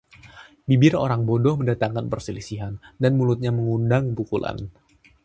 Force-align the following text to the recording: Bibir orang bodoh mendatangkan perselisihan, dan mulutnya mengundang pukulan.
Bibir 0.69 0.93
orang 1.05 1.21
bodoh 1.29 1.55
mendatangkan 1.61 2.05
perselisihan, 2.13 2.73
dan 3.01 3.11
mulutnya 3.19 3.51
mengundang 3.57 4.05
pukulan. 4.17 4.57